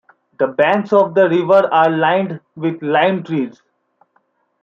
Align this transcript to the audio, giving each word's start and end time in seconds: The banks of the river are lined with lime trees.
The 0.39 0.47
banks 0.47 0.91
of 0.93 1.13
the 1.13 1.29
river 1.29 1.69
are 1.71 1.91
lined 1.91 2.39
with 2.55 2.81
lime 2.81 3.21
trees. 3.23 3.61